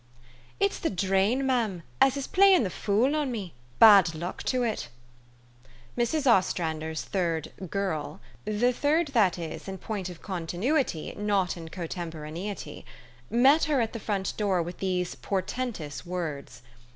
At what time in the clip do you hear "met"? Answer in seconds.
13.29-13.65